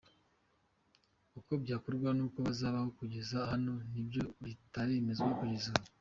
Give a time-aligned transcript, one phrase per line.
[1.39, 5.87] Uko byakorwa n’uko bazabaho bageze hano ni byo bitaremezwa kugeza ubu.